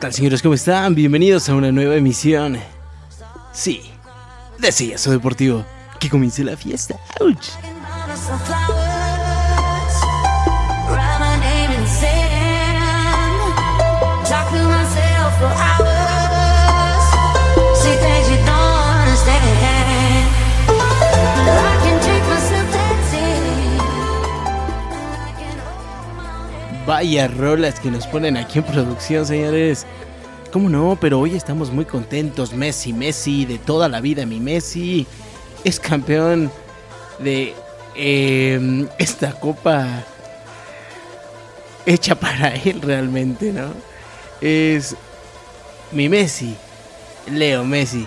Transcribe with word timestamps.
tal, 0.00 0.14
señores? 0.14 0.40
¿Cómo 0.40 0.54
están? 0.54 0.94
Bienvenidos 0.94 1.48
a 1.50 1.54
una 1.54 1.70
nueva 1.70 1.94
emisión. 1.94 2.58
Sí, 3.52 3.92
de 4.58 4.72
Sillazo 4.72 5.10
Deportivo. 5.10 5.64
Que 5.98 6.08
comience 6.08 6.42
la 6.42 6.56
fiesta. 6.56 6.96
¡Auch! 7.20 8.59
Vaya 26.90 27.28
rolas 27.28 27.78
que 27.78 27.88
nos 27.88 28.04
ponen 28.08 28.36
aquí 28.36 28.58
en 28.58 28.64
producción, 28.64 29.24
señores. 29.24 29.86
¿Cómo 30.52 30.68
no? 30.68 30.98
Pero 31.00 31.20
hoy 31.20 31.36
estamos 31.36 31.70
muy 31.70 31.84
contentos. 31.84 32.52
Messi, 32.52 32.92
Messi, 32.92 33.44
de 33.44 33.58
toda 33.58 33.88
la 33.88 34.00
vida, 34.00 34.26
mi 34.26 34.40
Messi. 34.40 35.06
Es 35.62 35.78
campeón 35.78 36.50
de 37.20 37.54
eh, 37.94 38.88
esta 38.98 39.30
copa 39.34 39.86
hecha 41.86 42.16
para 42.16 42.56
él 42.56 42.82
realmente, 42.82 43.52
¿no? 43.52 43.68
Es 44.40 44.96
mi 45.92 46.08
Messi, 46.08 46.56
Leo 47.30 47.64
Messi. 47.64 48.04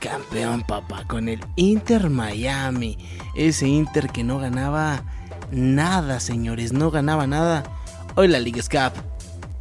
Campeón, 0.00 0.64
papá, 0.64 1.04
con 1.06 1.28
el 1.28 1.38
Inter 1.54 2.10
Miami. 2.10 2.98
Ese 3.36 3.68
Inter 3.68 4.08
que 4.08 4.24
no 4.24 4.40
ganaba 4.40 5.04
nada, 5.52 6.18
señores, 6.18 6.72
no 6.72 6.90
ganaba 6.90 7.28
nada. 7.28 7.75
Hoy 8.18 8.28
la 8.28 8.40
League 8.40 8.62
Cup 8.62 8.94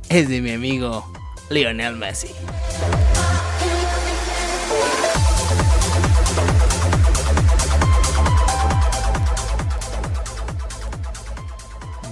es 0.08 0.30
de 0.30 0.40
mi 0.40 0.52
amigo 0.52 1.06
Lionel 1.50 1.98
Messi. 1.98 2.30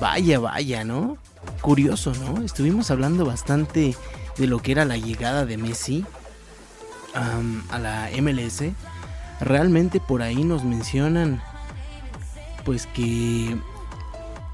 Vaya, 0.01 0.39
vaya, 0.39 0.83
¿no? 0.83 1.17
Curioso, 1.61 2.11
¿no? 2.15 2.43
Estuvimos 2.43 2.91
hablando 2.91 3.25
bastante 3.25 3.95
de 4.37 4.47
lo 4.47 4.59
que 4.59 4.73
era 4.73 4.83
la 4.83 4.97
llegada 4.97 5.45
de 5.45 5.55
Messi 5.55 6.03
a 7.13 7.79
la 7.79 8.09
MLS. 8.21 8.63
Realmente 9.39 10.01
por 10.01 10.21
ahí 10.21 10.43
nos 10.43 10.65
mencionan 10.65 11.41
pues 12.65 12.85
que 12.87 13.57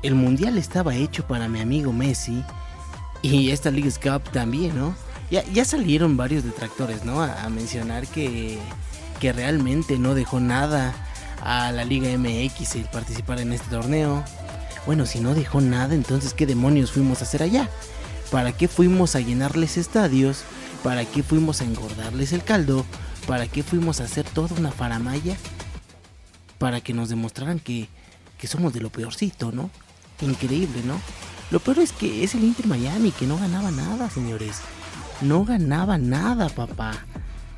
el 0.01 0.15
mundial 0.15 0.57
estaba 0.57 0.95
hecho 0.95 1.27
para 1.27 1.47
mi 1.47 1.59
amigo 1.59 1.91
Messi 1.91 2.43
y 3.21 3.51
esta 3.51 3.69
League 3.71 3.91
Cup 4.01 4.31
también, 4.31 4.77
¿no? 4.77 4.95
Ya, 5.29 5.43
ya 5.51 5.65
salieron 5.65 6.17
varios 6.17 6.43
detractores, 6.43 7.03
¿no? 7.03 7.21
A, 7.21 7.49
mencionar 7.49 8.07
que, 8.07 8.57
que 9.19 9.33
realmente 9.33 9.99
no 9.99 10.15
dejó 10.15 10.39
nada 10.39 10.93
a 11.43 11.71
la 11.71 11.85
Liga 11.85 12.09
MX 12.17 12.75
el 12.75 12.85
participar 12.85 13.39
en 13.39 13.53
este 13.53 13.69
torneo. 13.69 14.23
Bueno, 14.85 15.05
si 15.05 15.19
no 15.19 15.35
dejó 15.35 15.61
nada, 15.61 15.93
entonces 15.93 16.33
¿qué 16.33 16.45
demonios 16.45 16.91
fuimos 16.91 17.21
a 17.21 17.25
hacer 17.25 17.43
allá? 17.43 17.69
¿Para 18.31 18.53
qué 18.53 18.67
fuimos 18.67 19.15
a 19.15 19.19
llenarles 19.19 19.77
estadios? 19.77 20.43
¿Para 20.83 21.03
qué 21.05 21.21
fuimos 21.23 21.61
a 21.61 21.65
engordarles 21.65 22.31
el 22.31 22.43
caldo? 22.43 22.85
¿Para 23.27 23.47
qué 23.47 23.63
fuimos 23.63 23.99
a 23.99 24.05
hacer 24.05 24.25
toda 24.25 24.55
una 24.57 24.71
faramaya? 24.71 25.35
Para 26.57 26.81
que 26.81 26.93
nos 26.93 27.09
demostraran 27.09 27.59
que, 27.59 27.89
que 28.37 28.47
somos 28.47 28.73
de 28.73 28.79
lo 28.79 28.89
peorcito, 28.89 29.51
¿no? 29.51 29.69
Increíble, 30.21 30.81
¿no? 30.83 30.99
Lo 31.51 31.59
peor 31.59 31.79
es 31.79 31.91
que 31.91 32.23
es 32.23 32.35
el 32.35 32.43
Inter 32.43 32.67
Miami 32.67 33.11
que 33.11 33.25
no 33.25 33.37
ganaba 33.37 33.71
nada, 33.71 34.09
señores. 34.09 34.57
No 35.21 35.45
ganaba 35.45 35.97
nada, 35.97 36.49
papá. 36.49 36.93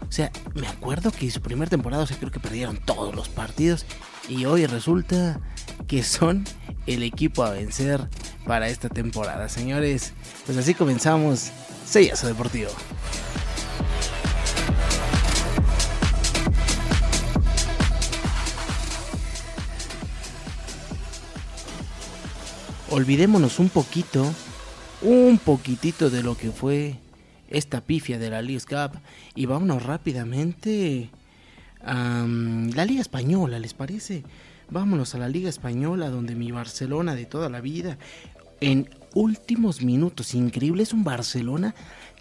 O 0.07 0.11
sea, 0.11 0.31
me 0.55 0.67
acuerdo 0.67 1.11
que 1.11 1.29
su 1.31 1.41
primera 1.41 1.69
temporada, 1.69 2.03
o 2.03 2.07
sea, 2.07 2.17
creo 2.17 2.31
que 2.31 2.39
perdieron 2.39 2.77
todos 2.77 3.15
los 3.15 3.29
partidos. 3.29 3.85
Y 4.27 4.45
hoy 4.45 4.65
resulta 4.65 5.39
que 5.87 6.03
son 6.03 6.45
el 6.85 7.03
equipo 7.03 7.43
a 7.43 7.51
vencer 7.51 8.09
para 8.45 8.69
esta 8.69 8.89
temporada, 8.89 9.49
señores. 9.49 10.13
Pues 10.45 10.57
así 10.57 10.73
comenzamos 10.73 11.51
Sellazo 11.85 12.27
Deportivo. 12.27 12.71
Olvidémonos 22.93 23.59
un 23.59 23.69
poquito, 23.69 24.29
un 25.01 25.37
poquitito 25.37 26.09
de 26.09 26.23
lo 26.23 26.35
que 26.35 26.51
fue 26.51 26.99
esta 27.49 27.79
pifia 27.79 28.19
de 28.19 28.29
la 28.29 28.41
League 28.41 28.65
Cup 28.67 28.99
y 29.33 29.45
vámonos 29.45 29.81
rápidamente 29.83 31.09
a 31.85 32.25
mm, 32.27 32.71
la 32.71 32.83
Liga 32.83 32.99
Española, 32.99 33.59
¿les 33.59 33.73
parece? 33.73 34.25
Vámonos 34.69 35.15
a 35.15 35.19
la 35.19 35.29
Liga 35.29 35.47
Española 35.47 36.09
donde 36.09 36.35
mi 36.35 36.51
Barcelona 36.51 37.15
de 37.15 37.25
toda 37.25 37.47
la 37.47 37.61
vida 37.61 37.97
en 38.59 38.89
últimos 39.13 39.81
minutos, 39.81 40.35
increíble, 40.35 40.83
es 40.83 40.91
un 40.91 41.05
Barcelona 41.05 41.73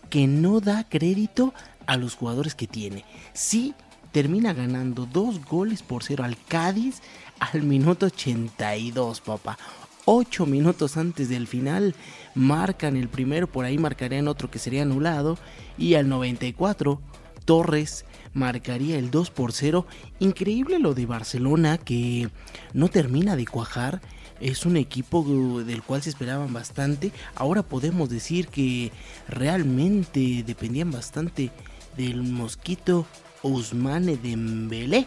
que 0.08 0.28
no 0.28 0.60
da 0.60 0.88
crédito 0.88 1.52
a 1.86 1.96
los 1.96 2.14
jugadores 2.14 2.54
que 2.54 2.68
tiene. 2.68 3.04
Sí 3.32 3.74
termina 4.12 4.52
ganando 4.52 5.06
dos 5.06 5.44
goles 5.44 5.82
por 5.82 6.04
cero 6.04 6.22
al 6.22 6.36
Cádiz 6.46 7.02
al 7.40 7.62
minuto 7.62 8.06
82, 8.06 9.20
papá. 9.20 9.58
Ocho 10.06 10.46
minutos 10.46 10.96
antes 10.96 11.28
del 11.28 11.46
final 11.46 11.94
marcan 12.34 12.96
el 12.96 13.08
primero, 13.08 13.46
por 13.46 13.64
ahí 13.64 13.78
marcarían 13.78 14.28
otro 14.28 14.50
que 14.50 14.58
sería 14.58 14.82
anulado. 14.82 15.38
Y 15.76 15.94
al 15.94 16.08
94, 16.08 17.00
Torres 17.44 18.04
marcaría 18.32 18.98
el 18.98 19.10
2 19.10 19.30
por 19.30 19.52
0. 19.52 19.86
Increíble 20.18 20.78
lo 20.78 20.94
de 20.94 21.06
Barcelona 21.06 21.78
que 21.78 22.28
no 22.72 22.88
termina 22.88 23.36
de 23.36 23.46
cuajar. 23.46 24.00
Es 24.40 24.64
un 24.64 24.76
equipo 24.78 25.62
del 25.64 25.82
cual 25.82 26.02
se 26.02 26.10
esperaban 26.10 26.52
bastante. 26.52 27.12
Ahora 27.34 27.62
podemos 27.62 28.08
decir 28.08 28.48
que 28.48 28.90
realmente 29.28 30.42
dependían 30.46 30.90
bastante 30.90 31.50
del 31.96 32.22
mosquito 32.22 33.06
Ousmane 33.42 34.16
Dembélé. 34.16 35.06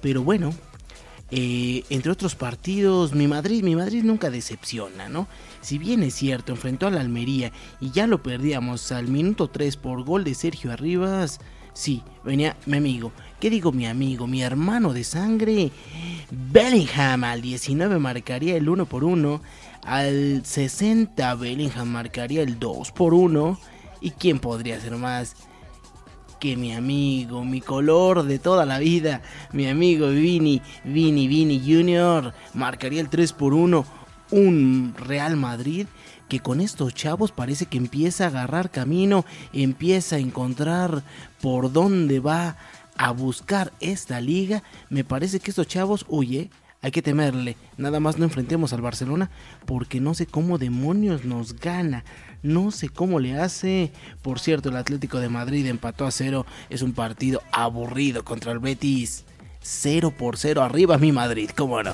Pero 0.00 0.22
bueno, 0.22 0.52
eh, 1.30 1.82
entre 1.90 2.12
otros 2.12 2.36
partidos, 2.36 3.12
mi 3.12 3.26
Madrid, 3.26 3.64
mi 3.64 3.74
Madrid 3.74 4.04
nunca 4.04 4.30
decepciona, 4.30 5.08
¿no? 5.08 5.26
Si 5.60 5.78
bien 5.78 6.02
es 6.02 6.14
cierto, 6.14 6.52
enfrentó 6.52 6.86
a 6.86 6.90
la 6.90 7.00
Almería 7.00 7.52
y 7.80 7.90
ya 7.90 8.06
lo 8.06 8.22
perdíamos 8.22 8.92
al 8.92 9.08
minuto 9.08 9.48
3 9.48 9.76
por 9.76 10.04
gol 10.04 10.22
de 10.22 10.34
Sergio 10.34 10.72
Arribas, 10.72 11.40
sí, 11.72 12.02
venía 12.24 12.56
mi 12.66 12.76
amigo. 12.76 13.12
¿Qué 13.40 13.50
digo 13.50 13.72
mi 13.72 13.86
amigo? 13.86 14.26
Mi 14.26 14.42
hermano 14.42 14.92
de 14.92 15.04
sangre. 15.04 15.72
Bellingham 16.30 17.24
al 17.24 17.42
19 17.42 17.98
marcaría 17.98 18.56
el 18.56 18.68
1 18.68 18.86
por 18.86 19.04
1. 19.04 19.42
Al 19.82 20.42
60 20.44 21.34
Bellingham 21.34 21.88
marcaría 21.88 22.42
el 22.42 22.58
2 22.58 22.92
por 22.92 23.14
1. 23.14 23.58
¿Y 24.00 24.12
quién 24.12 24.38
podría 24.38 24.80
ser 24.80 24.96
más? 24.96 25.34
Que 26.38 26.56
mi 26.56 26.72
amigo, 26.72 27.44
mi 27.44 27.60
color 27.60 28.24
de 28.24 28.38
toda 28.38 28.66
la 28.66 28.78
vida, 28.78 29.22
mi 29.52 29.66
amigo 29.66 30.08
Vini, 30.08 30.62
Vini, 30.84 31.28
Vini 31.28 31.60
Junior, 31.60 32.34
marcaría 32.54 33.00
el 33.00 33.08
3 33.08 33.32
por 33.32 33.54
1, 33.54 33.84
un 34.30 34.94
Real 34.98 35.36
Madrid 35.36 35.86
que 36.28 36.40
con 36.40 36.60
estos 36.60 36.94
chavos 36.94 37.32
parece 37.32 37.66
que 37.66 37.78
empieza 37.78 38.24
a 38.24 38.28
agarrar 38.28 38.70
camino, 38.70 39.24
empieza 39.52 40.16
a 40.16 40.20
encontrar 40.20 41.02
por 41.40 41.72
dónde 41.72 42.20
va 42.20 42.56
a 42.96 43.12
buscar 43.12 43.72
esta 43.80 44.20
liga. 44.20 44.62
Me 44.90 45.04
parece 45.04 45.40
que 45.40 45.50
estos 45.50 45.68
chavos, 45.68 46.04
oye, 46.08 46.50
hay 46.86 46.92
que 46.92 47.02
temerle. 47.02 47.56
Nada 47.78 47.98
más 47.98 48.16
no 48.16 48.22
enfrentemos 48.22 48.72
al 48.72 48.80
Barcelona 48.80 49.28
porque 49.64 49.98
no 49.98 50.14
sé 50.14 50.24
cómo 50.26 50.56
demonios 50.56 51.24
nos 51.24 51.58
gana. 51.58 52.04
No 52.44 52.70
sé 52.70 52.90
cómo 52.90 53.18
le 53.18 53.36
hace. 53.36 53.90
Por 54.22 54.38
cierto, 54.38 54.68
el 54.68 54.76
Atlético 54.76 55.18
de 55.18 55.28
Madrid 55.28 55.66
empató 55.66 56.06
a 56.06 56.12
cero. 56.12 56.46
Es 56.70 56.82
un 56.82 56.92
partido 56.92 57.42
aburrido 57.50 58.24
contra 58.24 58.52
el 58.52 58.60
Betis. 58.60 59.24
0 59.62 60.14
por 60.16 60.36
0 60.36 60.62
arriba 60.62 60.96
mi 60.96 61.10
Madrid, 61.10 61.50
cómo 61.56 61.82
no. 61.82 61.92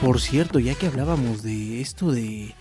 Por 0.00 0.18
cierto, 0.18 0.58
ya 0.60 0.74
que 0.76 0.86
hablábamos 0.86 1.42
de 1.42 1.82
esto 1.82 2.10
de 2.10 2.54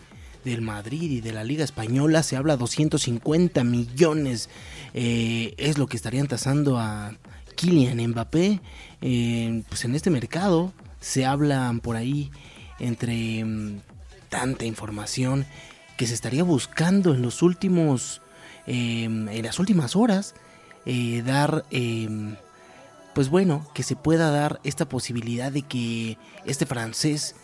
del 0.44 0.62
Madrid 0.62 1.10
y 1.12 1.22
de 1.22 1.34
la 1.34 1.44
Liga 1.44 1.64
Española, 1.64 2.24
se 2.24 2.36
habla 2.36 2.58
250 2.58 3.64
millones. 3.64 4.50
eh, 4.94 5.54
es 5.58 5.78
lo 5.78 5.88
que 5.88 5.96
estarían 5.96 6.28
tasando 6.28 6.78
a 6.78 7.16
Kylian 7.56 8.06
Mbappé. 8.10 8.60
Eh, 9.02 9.64
pues 9.70 9.86
en 9.86 9.96
este 9.96 10.10
mercado 10.10 10.74
se 11.00 11.26
hablan 11.26 11.80
por 11.80 11.96
ahí 11.96 12.32
entre 12.80 13.44
mm, 13.44 13.80
tanta 14.30 14.66
información 14.66 15.46
que 15.98 16.08
se 16.08 16.14
estaría 16.14 16.44
buscando 16.44 17.14
en 17.14 17.22
los 17.22 17.42
últimos, 17.42 18.22
em, 18.68 19.30
en 19.30 19.44
las 19.44 19.60
últimas 19.60 19.96
horas, 19.96 20.36
eh, 20.86 21.22
dar, 21.26 21.66
em, 21.72 22.36
pues 23.14 23.30
bueno, 23.30 23.68
que 23.74 23.84
se 23.84 23.96
pueda 23.96 24.32
dar 24.32 24.60
esta 24.64 24.88
posibilidad 24.88 25.52
de 25.52 25.62
que 25.62 26.18
este 26.46 26.66
francés 26.66 27.36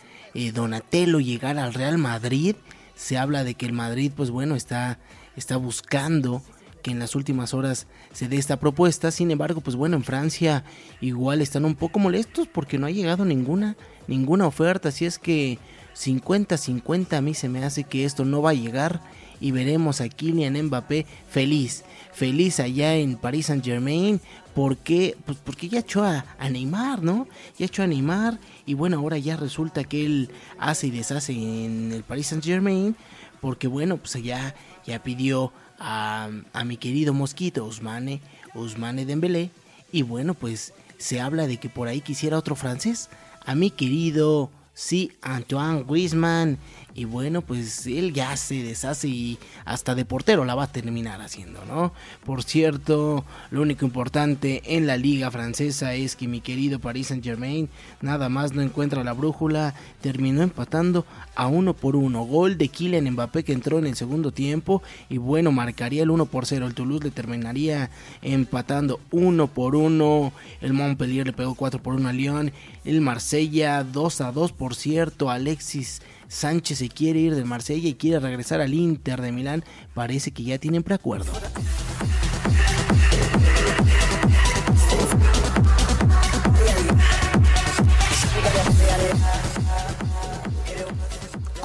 Donatello 0.53 1.19
llegara 1.19 1.63
al 1.63 1.73
Real 1.73 1.97
Madrid. 1.97 2.55
Se 2.97 3.17
habla 3.17 3.45
de 3.45 3.53
que 3.53 3.65
el 3.65 3.73
Madrid, 3.73 4.11
pues 4.13 4.31
bueno, 4.31 4.55
está, 4.55 4.99
está 5.37 5.55
buscando 5.55 6.41
que 6.81 6.91
en 6.91 6.99
las 6.99 7.15
últimas 7.15 7.53
horas 7.53 7.87
se 8.11 8.27
dé 8.27 8.37
esta 8.37 8.59
propuesta. 8.59 9.11
Sin 9.11 9.31
embargo, 9.31 9.61
pues 9.61 9.75
bueno, 9.75 9.95
en 9.95 10.03
Francia 10.03 10.63
igual 10.99 11.41
están 11.41 11.63
un 11.63 11.75
poco 11.75 11.99
molestos 11.99 12.47
porque 12.47 12.77
no 12.77 12.87
ha 12.87 12.91
llegado 12.91 13.23
ninguna, 13.23 13.77
ninguna 14.07 14.47
oferta. 14.47 14.89
Así 14.89 15.05
es 15.05 15.19
que 15.19 15.59
50-50 15.95 17.17
a 17.17 17.21
mí 17.21 17.33
se 17.33 17.49
me 17.49 17.63
hace 17.63 17.83
que 17.83 18.03
esto 18.03 18.25
no 18.25 18.41
va 18.41 18.49
a 18.49 18.55
llegar 18.55 19.01
y 19.39 19.51
veremos 19.51 20.01
a 20.01 20.09
Kylian 20.09 20.61
Mbappé 20.63 21.05
feliz, 21.29 21.83
feliz 22.13 22.59
allá 22.59 22.95
en 22.95 23.17
Paris 23.17 23.47
Saint 23.47 23.63
Germain. 23.63 24.19
porque 24.53 25.15
Pues 25.25 25.37
porque 25.43 25.69
ya 25.69 25.79
echó 25.79 26.03
a, 26.03 26.25
Neymar, 26.49 27.03
¿no? 27.03 27.27
Ya 27.57 27.65
echó 27.65 27.83
a 27.83 27.87
Neymar 27.87 28.39
y 28.65 28.73
bueno, 28.73 28.97
ahora 28.97 29.17
ya 29.17 29.37
resulta 29.37 29.83
que 29.83 30.05
él 30.05 30.29
hace 30.57 30.87
y 30.87 30.91
deshace 30.91 31.33
en 31.33 31.91
el 31.91 32.03
Paris 32.03 32.27
Saint 32.27 32.43
Germain 32.43 32.95
porque 33.41 33.67
bueno, 33.67 33.97
pues 33.97 34.21
ya, 34.23 34.55
ya 34.85 35.03
pidió 35.03 35.51
a, 35.79 36.29
a 36.53 36.63
mi 36.63 36.77
querido 36.77 37.13
Mosquito, 37.13 37.65
Usmane, 37.65 38.21
Usmane 38.55 39.05
Dembélé 39.05 39.51
y 39.91 40.01
bueno, 40.01 40.33
pues 40.33 40.73
se 40.97 41.21
habla 41.21 41.47
de 41.47 41.57
que 41.57 41.69
por 41.69 41.87
ahí 41.87 42.01
quisiera 42.01 42.37
otro 42.37 42.55
francés, 42.55 43.09
a 43.45 43.55
mi 43.55 43.69
querido 43.69 44.49
Sí, 44.79 45.11
Antoine 45.23 45.83
Griezmann 45.89 46.59
y 46.97 47.05
bueno, 47.05 47.41
pues 47.43 47.85
él 47.85 48.11
ya 48.11 48.35
se 48.37 48.61
deshace 48.63 49.07
y 49.07 49.39
hasta 49.65 49.93
de 49.93 50.03
portero 50.03 50.45
la 50.45 50.55
va 50.55 50.63
a 50.63 50.71
terminar 50.71 51.21
haciendo, 51.21 51.63
¿no? 51.65 51.93
Por 52.25 52.43
cierto, 52.43 53.23
lo 53.51 53.61
único 53.61 53.85
importante 53.85 54.61
en 54.65 54.87
la 54.87 54.97
liga 54.97 55.29
francesa 55.29 55.93
es 55.93 56.15
que 56.15 56.27
mi 56.27 56.41
querido 56.41 56.79
Paris 56.79 57.07
Saint 57.07 57.23
Germain 57.23 57.69
nada 58.01 58.29
más 58.29 58.53
no 58.53 58.63
encuentra 58.63 59.03
la 59.03 59.13
brújula, 59.13 59.75
terminó 60.01 60.41
empatando 60.41 61.05
a 61.35 61.45
uno 61.45 61.75
por 61.75 61.95
uno. 61.95 62.23
Gol 62.23 62.57
de 62.57 62.69
Kylian 62.69 63.11
Mbappé 63.11 63.43
que 63.43 63.53
entró 63.53 63.77
en 63.77 63.85
el 63.85 63.95
segundo 63.95 64.31
tiempo 64.31 64.81
y 65.07 65.17
bueno, 65.17 65.51
marcaría 65.51 66.01
el 66.01 66.09
1 66.09 66.25
por 66.25 66.47
0. 66.47 66.65
El 66.65 66.73
Toulouse 66.73 67.03
le 67.03 67.11
terminaría 67.11 67.91
empatando 68.23 68.99
uno 69.11 69.45
por 69.45 69.75
uno. 69.75 70.33
El 70.61 70.73
Montpellier 70.73 71.27
le 71.27 71.33
pegó 71.33 71.53
4 71.53 71.81
por 71.81 71.93
1 71.93 72.09
a 72.09 72.13
Lyon. 72.13 72.51
El 72.85 73.01
Marsella 73.01 73.83
2 73.83 74.21
a 74.21 74.31
2, 74.31 74.51
por 74.53 74.66
cierto. 74.75 75.29
Alexis 75.29 76.01
Sánchez 76.27 76.79
se 76.79 76.89
quiere 76.89 77.19
ir 77.19 77.35
del 77.35 77.45
Marsella 77.45 77.87
y 77.87 77.93
quiere 77.93 78.19
regresar 78.19 78.61
al 78.61 78.73
Inter 78.73 79.21
de 79.21 79.31
Milán. 79.31 79.63
Parece 79.93 80.31
que 80.31 80.43
ya 80.43 80.57
tienen 80.57 80.83
preacuerdo. 80.83 81.31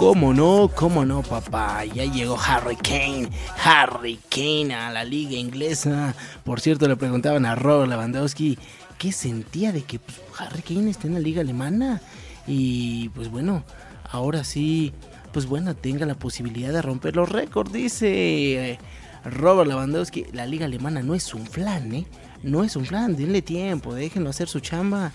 ¿Cómo 0.02 0.34
no? 0.34 0.68
¿Cómo 0.74 1.04
no, 1.04 1.22
papá? 1.22 1.84
Ya 1.84 2.04
llegó 2.04 2.36
Harry 2.36 2.74
Kane. 2.74 3.28
Harry 3.62 4.18
Kane 4.28 4.74
a 4.74 4.90
la 4.90 5.04
liga 5.04 5.36
inglesa. 5.36 6.16
Por 6.42 6.60
cierto, 6.60 6.88
le 6.88 6.96
preguntaban 6.96 7.46
a 7.46 7.54
Robert 7.54 7.88
Lewandowski 7.88 8.58
qué 8.98 9.12
sentía 9.12 9.70
de 9.70 9.84
que 9.84 10.00
pues, 10.00 10.20
Harry 10.38 10.62
Kane 10.62 10.90
esté 10.90 11.06
en 11.06 11.14
la 11.14 11.20
liga 11.20 11.40
alemana. 11.40 12.02
Y 12.46 13.08
pues 13.10 13.30
bueno, 13.30 13.64
ahora 14.10 14.44
sí, 14.44 14.92
pues 15.32 15.46
bueno, 15.46 15.74
tenga 15.74 16.06
la 16.06 16.14
posibilidad 16.14 16.72
de 16.72 16.82
romper 16.82 17.16
los 17.16 17.28
récords, 17.28 17.72
dice 17.72 18.78
Robert 19.24 19.68
Lewandowski. 19.68 20.26
La 20.32 20.46
liga 20.46 20.66
alemana 20.66 21.02
no 21.02 21.14
es 21.14 21.32
un 21.34 21.46
flan, 21.46 21.94
¿eh? 21.94 22.06
No 22.42 22.64
es 22.64 22.76
un 22.76 22.84
flan, 22.84 23.16
denle 23.16 23.42
tiempo, 23.42 23.94
déjenlo 23.94 24.30
hacer 24.30 24.48
su 24.48 24.60
chamba 24.60 25.12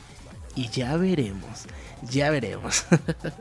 y 0.56 0.70
ya 0.70 0.98
veremos, 0.98 1.66
ya 2.10 2.32
veremos. 2.32 2.86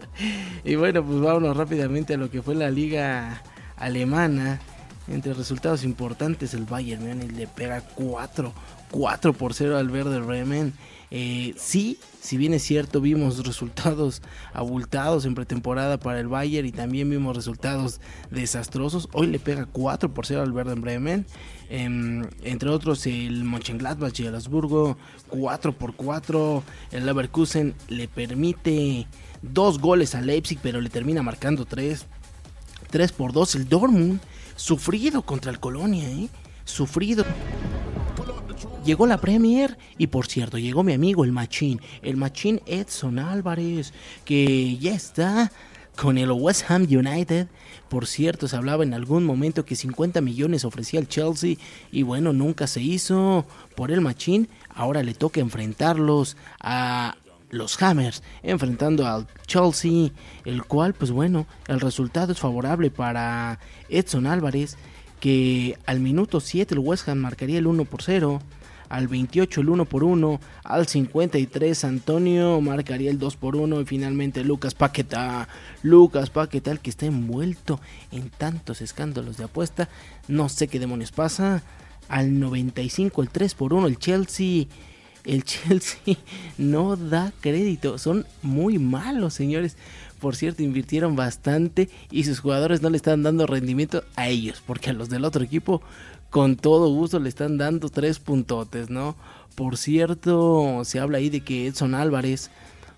y 0.64 0.74
bueno, 0.74 1.04
pues 1.04 1.20
vámonos 1.20 1.56
rápidamente 1.56 2.14
a 2.14 2.16
lo 2.18 2.30
que 2.30 2.42
fue 2.42 2.54
la 2.54 2.70
liga 2.70 3.42
alemana. 3.76 4.60
Entre 5.08 5.32
resultados 5.34 5.84
importantes, 5.84 6.52
el 6.52 6.64
Bayern 6.64 7.06
Múnich 7.06 7.30
le 7.30 7.46
pega 7.46 7.80
4, 7.80 8.52
4 8.90 9.32
por 9.32 9.54
0 9.54 9.78
al 9.78 9.88
Verde 9.88 10.18
Bremen. 10.18 10.74
Eh, 11.10 11.54
sí, 11.56 11.98
si 12.20 12.36
bien 12.36 12.54
es 12.54 12.62
cierto, 12.62 13.00
vimos 13.00 13.44
resultados 13.46 14.22
abultados 14.52 15.24
en 15.24 15.34
pretemporada 15.34 15.98
para 15.98 16.20
el 16.20 16.28
Bayern 16.28 16.66
y 16.66 16.72
también 16.72 17.08
vimos 17.08 17.36
resultados 17.36 18.00
desastrosos. 18.30 19.08
Hoy 19.12 19.28
le 19.28 19.38
pega 19.38 19.66
4 19.66 20.12
por 20.12 20.26
0 20.26 20.42
al 20.42 20.52
Werder 20.52 20.80
Bremen. 20.80 21.26
Em, 21.68 22.24
entre 22.42 22.70
otros, 22.70 23.06
el 23.06 23.44
Mönchengladbach 23.44 24.18
y 24.20 24.26
el 24.26 24.34
Habsburgo 24.34 24.96
4 25.28 25.72
por 25.72 25.94
4. 25.94 26.62
El 26.92 27.06
Leverkusen 27.06 27.74
le 27.88 28.08
permite 28.08 29.06
dos 29.42 29.78
goles 29.78 30.14
a 30.14 30.20
Leipzig, 30.20 30.58
pero 30.62 30.80
le 30.80 30.90
termina 30.90 31.22
marcando 31.22 31.64
3. 31.64 32.06
3 32.90 33.12
por 33.12 33.32
2. 33.32 33.54
El 33.56 33.68
Dortmund 33.68 34.20
sufrido 34.56 35.22
contra 35.22 35.50
el 35.50 35.60
Colonia, 35.60 36.08
¿eh? 36.08 36.28
Sufrido 36.64 37.24
llegó 38.84 39.06
la 39.06 39.18
Premier 39.18 39.76
y 39.98 40.06
por 40.08 40.26
cierto, 40.26 40.58
llegó 40.58 40.82
mi 40.82 40.92
amigo 40.92 41.24
el 41.24 41.32
Machín, 41.32 41.80
el 42.02 42.16
Machín 42.16 42.60
Edson 42.66 43.18
Álvarez, 43.18 43.92
que 44.24 44.76
ya 44.78 44.94
está 44.94 45.50
con 45.96 46.18
el 46.18 46.30
West 46.30 46.70
Ham 46.70 46.82
United. 46.82 47.48
Por 47.88 48.06
cierto, 48.06 48.48
se 48.48 48.56
hablaba 48.56 48.84
en 48.84 48.94
algún 48.94 49.24
momento 49.24 49.64
que 49.64 49.76
50 49.76 50.20
millones 50.20 50.64
ofrecía 50.64 51.00
el 51.00 51.08
Chelsea 51.08 51.56
y 51.90 52.02
bueno, 52.02 52.32
nunca 52.32 52.66
se 52.66 52.82
hizo 52.82 53.46
por 53.74 53.90
el 53.90 54.00
Machín. 54.00 54.48
Ahora 54.68 55.02
le 55.02 55.14
toca 55.14 55.40
enfrentarlos 55.40 56.36
a 56.60 57.16
los 57.50 57.80
Hammers, 57.80 58.22
enfrentando 58.42 59.06
al 59.06 59.26
Chelsea, 59.46 60.10
el 60.44 60.64
cual 60.64 60.94
pues 60.94 61.10
bueno, 61.10 61.46
el 61.68 61.80
resultado 61.80 62.32
es 62.32 62.38
favorable 62.38 62.90
para 62.90 63.58
Edson 63.88 64.26
Álvarez 64.26 64.76
que 65.20 65.78
al 65.86 66.00
minuto 66.00 66.40
7 66.40 66.74
el 66.74 66.80
West 66.80 67.08
Ham 67.08 67.18
marcaría 67.18 67.58
el 67.58 67.66
1 67.66 67.84
por 67.84 68.02
0 68.02 68.40
al 68.88 69.08
28 69.08 69.60
el 69.60 69.68
1 69.68 69.84
por 69.86 70.04
1, 70.04 70.40
al 70.64 70.86
53 70.86 71.84
Antonio 71.84 72.60
marcaría 72.60 73.10
el 73.10 73.18
2 73.18 73.36
por 73.36 73.56
1 73.56 73.80
y 73.80 73.84
finalmente 73.84 74.44
Lucas 74.44 74.74
Paqueta, 74.74 75.48
Lucas 75.82 76.30
Paqueta 76.30 76.70
el 76.70 76.80
que 76.80 76.90
está 76.90 77.06
envuelto 77.06 77.80
en 78.12 78.30
tantos 78.30 78.80
escándalos 78.80 79.36
de 79.36 79.44
apuesta, 79.44 79.88
no 80.28 80.48
sé 80.48 80.68
qué 80.68 80.78
demonios 80.78 81.12
pasa, 81.12 81.62
al 82.08 82.38
95 82.38 83.22
el 83.22 83.30
3 83.30 83.54
por 83.54 83.72
1 83.72 83.86
el 83.86 83.98
Chelsea, 83.98 84.66
el 85.24 85.44
Chelsea 85.44 86.16
no 86.58 86.96
da 86.96 87.32
crédito, 87.40 87.98
son 87.98 88.26
muy 88.42 88.78
malos 88.78 89.34
señores. 89.34 89.76
Por 90.18 90.36
cierto, 90.36 90.62
invirtieron 90.62 91.16
bastante 91.16 91.88
y 92.10 92.24
sus 92.24 92.40
jugadores 92.40 92.82
no 92.82 92.90
le 92.90 92.96
están 92.96 93.22
dando 93.22 93.46
rendimiento 93.46 94.04
a 94.16 94.28
ellos, 94.28 94.62
porque 94.66 94.90
a 94.90 94.92
los 94.92 95.08
del 95.08 95.24
otro 95.24 95.44
equipo 95.44 95.82
con 96.30 96.56
todo 96.56 96.88
gusto 96.88 97.18
le 97.18 97.28
están 97.28 97.58
dando 97.58 97.88
tres 97.88 98.18
puntotes, 98.18 98.90
¿no? 98.90 99.16
Por 99.54 99.76
cierto, 99.76 100.82
se 100.84 101.00
habla 101.00 101.18
ahí 101.18 101.30
de 101.30 101.40
que 101.40 101.66
Edson 101.66 101.94
Álvarez, 101.94 102.50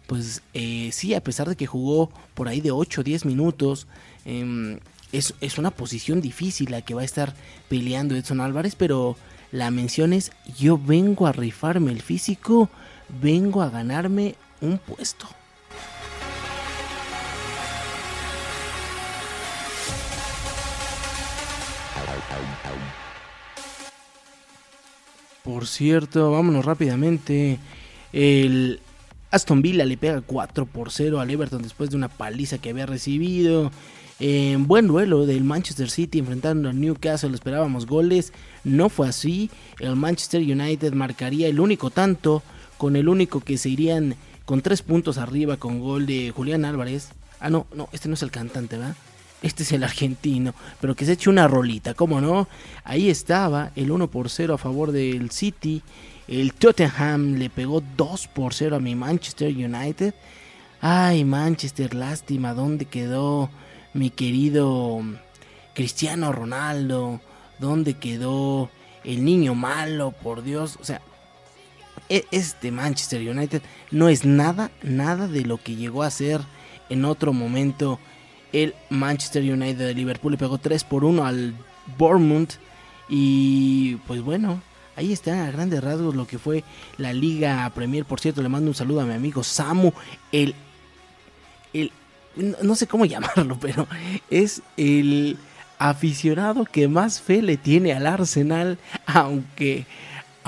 pues 0.06 0.42
eh, 0.54 0.90
sí, 0.92 1.14
a 1.14 1.22
pesar 1.22 1.48
de 1.48 1.56
que 1.56 1.66
jugó 1.66 2.10
por 2.34 2.48
ahí 2.48 2.60
de 2.60 2.72
8 2.72 3.00
o 3.00 3.04
10 3.04 3.26
minutos, 3.26 3.86
em, 4.24 4.80
es, 5.12 5.34
es, 5.40 5.58
una 5.58 5.70
posición 5.70 6.20
difícil 6.20 6.70
la 6.70 6.82
que 6.82 6.94
va 6.94 7.02
a 7.02 7.04
estar 7.04 7.34
peleando 7.68 8.16
Edson 8.16 8.40
Álvarez, 8.40 8.74
pero 8.74 9.16
la 9.52 9.70
mención 9.70 10.12
es, 10.12 10.32
yo 10.58 10.78
vengo 10.78 11.26
a 11.26 11.32
rifarme 11.32 11.92
el 11.92 12.02
físico, 12.02 12.68
vengo 13.22 13.62
a 13.62 13.70
ganarme 13.70 14.34
un 14.60 14.78
puesto. 14.78 15.26
Por 25.48 25.66
cierto, 25.66 26.30
vámonos 26.30 26.66
rápidamente. 26.66 27.58
El 28.12 28.80
Aston 29.30 29.62
Villa 29.62 29.86
le 29.86 29.96
pega 29.96 30.20
4 30.20 30.66
por 30.66 30.92
0 30.92 31.20
al 31.20 31.30
Everton 31.30 31.62
después 31.62 31.88
de 31.88 31.96
una 31.96 32.10
paliza 32.10 32.58
que 32.58 32.68
había 32.68 32.84
recibido. 32.84 33.72
En 34.20 34.66
buen 34.66 34.88
duelo 34.88 35.24
del 35.24 35.44
Manchester 35.44 35.88
City 35.88 36.18
enfrentando 36.18 36.68
al 36.68 36.78
Newcastle, 36.78 37.34
esperábamos 37.34 37.86
goles. 37.86 38.34
No 38.62 38.90
fue 38.90 39.08
así. 39.08 39.50
El 39.78 39.96
Manchester 39.96 40.42
United 40.42 40.92
marcaría 40.92 41.48
el 41.48 41.60
único 41.60 41.88
tanto, 41.88 42.42
con 42.76 42.94
el 42.94 43.08
único 43.08 43.40
que 43.40 43.56
se 43.56 43.70
irían 43.70 44.16
con 44.44 44.60
3 44.60 44.82
puntos 44.82 45.16
arriba 45.16 45.56
con 45.56 45.80
gol 45.80 46.04
de 46.04 46.30
Julián 46.30 46.66
Álvarez. 46.66 47.08
Ah, 47.40 47.48
no, 47.48 47.66
no, 47.74 47.88
este 47.92 48.08
no 48.08 48.14
es 48.16 48.22
el 48.22 48.30
cantante, 48.30 48.76
¿verdad? 48.76 48.96
Este 49.42 49.62
es 49.62 49.72
el 49.72 49.84
argentino, 49.84 50.54
pero 50.80 50.96
que 50.96 51.04
se 51.04 51.12
eche 51.12 51.30
una 51.30 51.46
rolita, 51.46 51.94
¿cómo 51.94 52.20
no? 52.20 52.48
Ahí 52.84 53.08
estaba 53.08 53.70
el 53.76 53.90
1 53.90 54.08
por 54.08 54.30
0 54.30 54.54
a 54.54 54.58
favor 54.58 54.90
del 54.92 55.30
City. 55.30 55.82
El 56.26 56.52
Tottenham 56.52 57.34
le 57.36 57.48
pegó 57.48 57.82
2 57.96 58.28
por 58.28 58.52
0 58.52 58.76
a 58.76 58.80
mi 58.80 58.94
Manchester 58.94 59.48
United. 59.54 60.14
Ay, 60.80 61.24
Manchester, 61.24 61.94
lástima, 61.94 62.54
¿dónde 62.54 62.84
quedó 62.84 63.50
mi 63.94 64.10
querido 64.10 65.00
Cristiano 65.74 66.32
Ronaldo? 66.32 67.20
¿Dónde 67.58 67.94
quedó 67.94 68.70
el 69.04 69.24
niño 69.24 69.54
malo, 69.54 70.12
por 70.12 70.42
Dios? 70.42 70.78
O 70.80 70.84
sea, 70.84 71.00
e, 72.08 72.26
este 72.30 72.70
Manchester 72.70 73.20
United 73.20 73.62
no 73.90 74.08
es 74.08 74.24
nada, 74.24 74.70
nada 74.82 75.28
de 75.28 75.42
lo 75.42 75.58
que 75.58 75.76
llegó 75.76 76.02
a 76.02 76.10
ser 76.10 76.40
en 76.88 77.04
otro 77.04 77.32
momento 77.32 77.98
el 78.52 78.74
Manchester 78.90 79.42
United 79.42 79.86
de 79.86 79.94
Liverpool. 79.94 80.32
Le 80.32 80.38
pegó 80.38 80.58
3 80.58 80.84
por 80.84 81.04
1 81.04 81.24
al 81.24 81.54
Bournemouth. 81.96 82.54
Y 83.08 83.96
pues 84.06 84.20
bueno, 84.20 84.60
ahí 84.96 85.12
está 85.12 85.46
a 85.46 85.50
grandes 85.50 85.82
rasgos 85.82 86.14
lo 86.14 86.26
que 86.26 86.38
fue 86.38 86.64
la 86.96 87.12
Liga 87.12 87.70
Premier. 87.74 88.04
Por 88.04 88.20
cierto, 88.20 88.42
le 88.42 88.48
mando 88.48 88.68
un 88.68 88.74
saludo 88.74 89.00
a 89.00 89.04
mi 89.04 89.14
amigo 89.14 89.42
Samu, 89.42 89.92
el, 90.32 90.54
el 91.72 91.92
no 92.62 92.74
sé 92.74 92.86
cómo 92.86 93.04
llamarlo, 93.06 93.58
pero 93.60 93.86
es 94.30 94.62
el 94.76 95.38
aficionado 95.78 96.64
que 96.64 96.88
más 96.88 97.20
fe 97.20 97.40
le 97.42 97.56
tiene 97.56 97.92
al 97.92 98.06
Arsenal, 98.06 98.78
aunque 99.06 99.86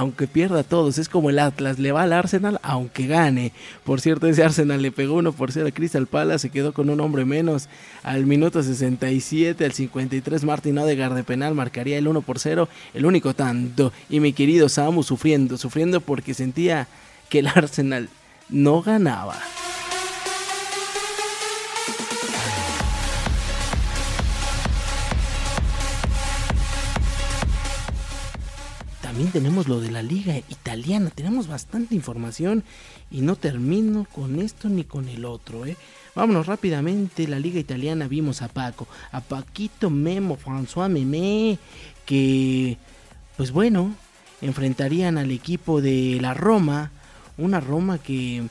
aunque 0.01 0.27
pierda 0.27 0.63
todos. 0.63 0.97
Es 0.97 1.11
como 1.11 1.29
el 1.29 1.39
Atlas, 1.39 1.79
le 1.79 1.93
va 1.93 2.05
al 2.05 2.15
Arsenal 2.15 2.59
aunque 2.63 3.07
gane. 3.07 3.53
Por 3.85 4.01
cierto, 4.01 4.27
ese 4.27 4.43
Arsenal 4.43 4.81
le 4.81 4.93
pegó 4.93 5.17
uno 5.17 5.33
por 5.33 5.53
0 5.53 5.69
a 5.69 5.73
Crystal 5.73 6.07
Palace, 6.07 6.49
se 6.49 6.51
quedó 6.51 6.73
con 6.73 6.89
un 6.89 7.01
hombre 7.01 7.27
menos. 7.27 7.69
Al 8.03 8.25
minuto 8.25 8.63
67, 8.63 9.63
al 9.63 9.73
53, 9.73 10.45
Martin 10.45 10.79
Odegaard 10.79 11.15
de 11.15 11.23
penal 11.23 11.55
marcaría 11.55 11.99
el 11.99 12.09
1 12.09 12.23
por 12.23 12.39
0, 12.39 12.67
el 12.95 13.05
único 13.05 13.35
tanto. 13.35 13.93
Y 14.09 14.21
mi 14.21 14.33
querido 14.33 14.71
Samu 14.71 15.03
sufriendo, 15.03 15.59
sufriendo 15.59 16.01
porque 16.01 16.33
sentía 16.33 16.89
que 17.29 17.41
el 17.41 17.49
Arsenal 17.49 18.09
no 18.49 18.81
ganaba. 18.81 19.37
También 29.21 29.33
tenemos 29.33 29.69
lo 29.69 29.81
de 29.81 29.91
la 29.91 30.03
liga 30.03 30.39
italiana. 30.39 31.11
Tenemos 31.11 31.47
bastante 31.47 31.95
información 31.95 32.65
y 33.11 33.21
no 33.21 33.37
termino 33.37 34.07
con 34.15 34.41
esto 34.41 34.71
ni 34.71 34.85
con 34.85 35.11
el 35.11 35.27
otro. 35.27 35.67
¿eh? 35.67 35.77
Vámonos 36.15 36.47
rápidamente. 36.47 37.29
La 37.29 37.39
liga 37.39 37.61
italiana 37.61 38.09
vimos 38.09 38.41
a 38.41 38.49
Paco, 38.49 38.89
a 39.13 39.21
Paquito 39.21 39.91
Memo, 39.91 40.39
François 40.39 40.89
Memé, 40.89 41.59
que 42.07 42.79
pues 43.37 43.51
bueno, 43.51 43.95
enfrentarían 44.41 45.19
al 45.19 45.33
equipo 45.33 45.83
de 45.83 46.17
la 46.19 46.33
Roma. 46.33 46.91
Una 47.37 47.61
Roma 47.61 47.99
que... 47.99 48.47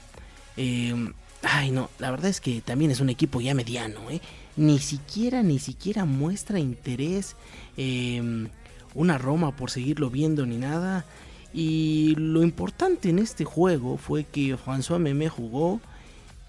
Eh, 0.56 1.14
ay 1.42 1.72
no, 1.72 1.90
la 1.98 2.12
verdad 2.12 2.30
es 2.30 2.42
que 2.42 2.62
también 2.62 2.92
es 2.92 3.00
un 3.00 3.10
equipo 3.10 3.42
ya 3.42 3.56
mediano. 3.56 4.12
¿eh? 4.12 4.22
Ni 4.56 4.78
siquiera, 4.78 5.42
ni 5.42 5.58
siquiera 5.58 6.06
muestra 6.06 6.60
interés. 6.60 7.36
Eh, 7.76 8.48
una 8.96 9.18
Roma 9.18 9.56
por 9.56 9.72
seguirlo 9.72 10.10
viendo 10.10 10.46
ni 10.46 10.58
nada. 10.58 11.06
Y 11.54 12.16
lo 12.18 12.44
importante 12.44 13.10
en 13.10 13.20
este 13.20 13.46
juego 13.46 13.98
fue 13.98 14.24
que 14.24 14.56
François 14.58 15.00
Memé 15.00 15.30
jugó 15.30 15.82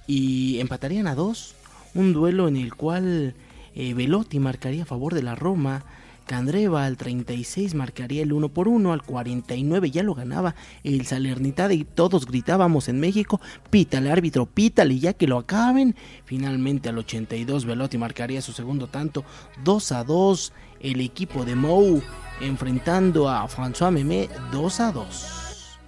y 0.06 0.58
empatarían 0.60 1.06
a 1.06 1.14
dos. 1.14 1.54
Un 1.94 2.12
duelo 2.12 2.48
en 2.48 2.56
el 2.56 2.74
cual 2.74 3.34
eh, 3.74 3.94
Velotti 3.94 4.38
marcaría 4.38 4.82
a 4.82 4.86
favor 4.86 5.14
de 5.14 5.22
la 5.22 5.34
Roma 5.34 5.84
Candreva 6.30 6.84
al 6.84 6.96
36 6.96 7.74
marcaría 7.74 8.22
el 8.22 8.32
1 8.32 8.50
por 8.50 8.68
1, 8.68 8.92
al 8.92 9.02
49 9.02 9.90
ya 9.90 10.04
lo 10.04 10.14
ganaba 10.14 10.54
el 10.84 11.04
Salernitade 11.04 11.74
y 11.74 11.82
todos 11.82 12.24
gritábamos 12.24 12.88
en 12.88 13.00
México, 13.00 13.40
pítale 13.68 14.12
árbitro, 14.12 14.46
pítale 14.46 14.96
ya 15.00 15.12
que 15.12 15.26
lo 15.26 15.38
acaben. 15.38 15.96
Finalmente 16.24 16.88
al 16.88 16.98
82 16.98 17.64
Velotti 17.64 17.98
marcaría 17.98 18.42
su 18.42 18.52
segundo 18.52 18.86
tanto, 18.86 19.24
2 19.64 19.90
a 19.90 20.04
2 20.04 20.52
el 20.78 21.00
equipo 21.00 21.44
de 21.44 21.56
Mou 21.56 22.00
enfrentando 22.40 23.28
a 23.28 23.46
François 23.48 23.90
Memé 23.90 24.28
2 24.52 24.80
a 24.80 24.92
2. 24.92 25.78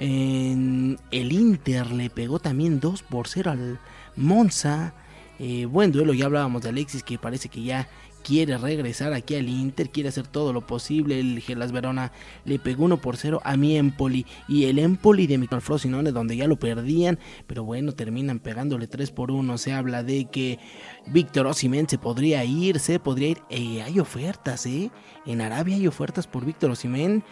En 0.00 0.98
el 1.10 1.32
Inter 1.32 1.90
le 1.90 2.10
pegó 2.10 2.38
también 2.38 2.80
2 2.80 3.02
por 3.02 3.28
0 3.28 3.50
al 3.50 3.80
Monza. 4.16 4.94
Eh, 5.38 5.66
buen 5.66 5.92
duelo, 5.92 6.14
ya 6.14 6.26
hablábamos 6.26 6.62
de 6.62 6.68
Alexis 6.68 7.02
que 7.02 7.18
parece 7.18 7.48
que 7.48 7.62
ya 7.62 7.88
quiere 8.28 8.58
regresar 8.58 9.14
aquí 9.14 9.36
al 9.36 9.48
Inter, 9.48 9.88
quiere 9.88 10.10
hacer 10.10 10.26
todo 10.26 10.52
lo 10.52 10.66
posible. 10.66 11.18
El 11.18 11.40
Gelas 11.40 11.72
Verona 11.72 12.12
le 12.44 12.58
pegó 12.58 12.84
1 12.84 12.98
por 12.98 13.16
0 13.16 13.40
a 13.42 13.56
mi 13.56 13.78
Empoli 13.78 14.26
y 14.46 14.66
el 14.66 14.78
Empoli 14.78 15.26
de 15.26 15.38
Michael 15.38 15.62
Frosinone 15.62 16.12
donde 16.12 16.36
ya 16.36 16.46
lo 16.46 16.58
perdían, 16.58 17.18
pero 17.46 17.64
bueno, 17.64 17.92
terminan 17.92 18.38
pegándole 18.38 18.86
3 18.86 19.12
por 19.12 19.30
1. 19.30 19.56
Se 19.56 19.72
habla 19.72 20.02
de 20.02 20.26
que 20.26 20.58
Víctor 21.06 21.46
Osimhen 21.46 21.88
se 21.88 21.96
podría 21.96 22.44
ir, 22.44 22.80
se 22.80 23.00
podría 23.00 23.30
ir. 23.30 23.38
Eh, 23.48 23.80
hay 23.80 23.98
ofertas, 23.98 24.66
¿eh? 24.66 24.90
En 25.24 25.40
Arabia 25.40 25.76
hay 25.76 25.86
ofertas 25.86 26.26
por 26.26 26.44
Víctor 26.44 26.72
Osimhen. 26.72 27.24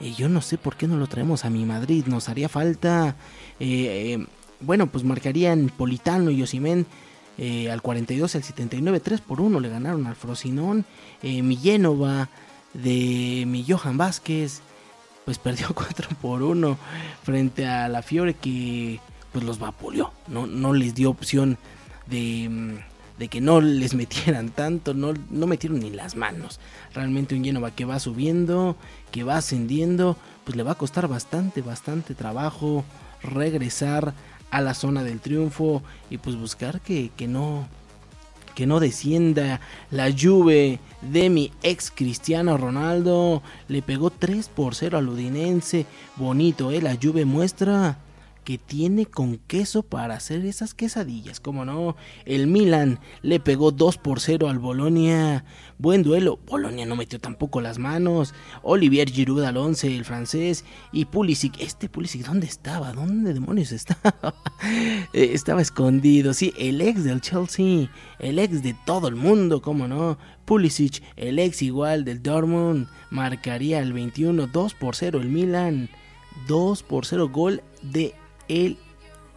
Eh, 0.00 0.12
yo 0.12 0.28
no 0.28 0.40
sé 0.40 0.58
por 0.58 0.74
qué 0.74 0.88
no 0.88 0.96
lo 0.96 1.06
traemos 1.06 1.44
a 1.44 1.50
mi 1.50 1.64
Madrid, 1.64 2.06
nos 2.06 2.28
haría 2.28 2.48
falta. 2.48 3.14
Eh, 3.60 4.26
bueno, 4.58 4.88
pues 4.88 5.04
marcarían 5.04 5.70
Politano 5.76 6.32
y 6.32 6.42
Osimhen 6.42 6.84
eh, 7.38 7.70
al 7.70 7.80
42 7.80 8.34
al 8.34 8.42
79, 8.42 9.00
3 9.00 9.20
por 9.20 9.40
1 9.40 9.60
le 9.60 9.68
ganaron 9.68 10.06
al 10.06 10.16
Frosinón. 10.16 10.84
Eh, 11.22 11.42
mi 11.42 11.56
Génova 11.56 12.28
de 12.74 13.44
mi 13.46 13.64
Johan 13.66 13.96
Vázquez, 13.96 14.60
pues 15.24 15.38
perdió 15.38 15.68
4 15.74 16.10
por 16.20 16.42
1 16.42 16.76
frente 17.22 17.66
a 17.66 17.88
la 17.88 18.02
Fiore 18.02 18.34
que 18.34 19.00
pues 19.32 19.44
los 19.44 19.58
vapuleó. 19.58 20.12
No, 20.28 20.46
no 20.46 20.74
les 20.74 20.94
dio 20.94 21.10
opción 21.10 21.56
de, 22.06 22.48
mm, 22.50 23.18
de, 23.18 23.28
que 23.28 23.40
no 23.40 23.60
les 23.60 23.94
metieran 24.02 24.50
tanto, 24.50 24.92
no, 24.92 25.14
no 25.30 25.46
metieron 25.46 25.80
ni 25.80 25.90
las 25.90 26.16
manos. 26.16 26.60
Realmente 26.92 27.34
un 27.34 27.44
Génova 27.44 27.70
que 27.70 27.86
va 27.86 27.98
subiendo, 27.98 28.76
que 29.10 29.24
va 29.24 29.38
ascendiendo, 29.38 30.18
pues 30.44 30.56
le 30.56 30.62
va 30.62 30.72
a 30.72 30.76
costar 30.76 31.08
bastante, 31.08 31.62
bastante 31.62 32.14
trabajo 32.14 32.84
regresar 33.22 34.14
a 34.52 34.60
la 34.60 34.74
zona 34.74 35.02
del 35.02 35.18
triunfo 35.18 35.82
y 36.10 36.18
pues 36.18 36.36
buscar 36.36 36.80
que, 36.80 37.10
que 37.16 37.26
no 37.26 37.66
que 38.54 38.66
no 38.66 38.80
descienda. 38.80 39.60
La 39.90 40.12
Juve 40.12 40.78
de 41.00 41.30
mi 41.30 41.50
ex 41.62 41.90
Cristiano 41.90 42.58
Ronaldo 42.58 43.42
le 43.68 43.80
pegó 43.80 44.10
3 44.10 44.48
por 44.50 44.74
0 44.74 44.98
al 44.98 45.08
Udinense. 45.08 45.86
Bonito 46.16 46.70
eh 46.70 46.82
la 46.82 46.98
Juve 47.02 47.24
muestra 47.24 47.96
que 48.44 48.58
tiene 48.58 49.06
con 49.06 49.38
queso 49.38 49.82
para 49.82 50.14
hacer 50.14 50.44
esas 50.44 50.74
quesadillas, 50.74 51.40
como 51.40 51.64
no. 51.64 51.96
El 52.24 52.46
Milan 52.46 52.98
le 53.22 53.40
pegó 53.40 53.70
2 53.70 53.98
por 53.98 54.20
0 54.20 54.48
al 54.48 54.58
Bolonia. 54.58 55.44
Buen 55.78 56.02
duelo. 56.02 56.38
Bolonia 56.46 56.86
no 56.86 56.96
metió 56.96 57.20
tampoco 57.20 57.60
las 57.60 57.78
manos. 57.78 58.34
Olivier 58.62 59.10
Giroud 59.10 59.44
al 59.44 59.56
11, 59.56 59.96
el 59.96 60.04
francés. 60.04 60.64
Y 60.92 61.06
Pulisic. 61.06 61.60
Este 61.60 61.88
Pulisic, 61.88 62.26
¿dónde 62.26 62.46
estaba? 62.46 62.92
¿Dónde 62.92 63.34
demonios 63.34 63.72
estaba? 63.72 64.14
Eh, 65.12 65.30
estaba 65.32 65.60
escondido. 65.60 66.32
Sí, 66.32 66.54
el 66.56 66.80
ex 66.80 67.04
del 67.04 67.20
Chelsea. 67.20 67.90
El 68.18 68.38
ex 68.38 68.62
de 68.62 68.74
todo 68.86 69.08
el 69.08 69.16
mundo, 69.16 69.60
como 69.60 69.88
no. 69.88 70.18
Pulisic, 70.44 71.02
el 71.16 71.38
ex 71.38 71.62
igual 71.62 72.04
del 72.04 72.22
Dortmund. 72.22 72.86
Marcaría 73.10 73.80
el 73.80 73.92
21, 73.92 74.46
2 74.46 74.74
por 74.74 74.94
0 74.96 75.20
el 75.20 75.28
Milan. 75.28 75.90
2 76.46 76.82
por 76.84 77.06
0 77.06 77.28
gol 77.28 77.62
de 77.82 78.14
el 78.48 78.78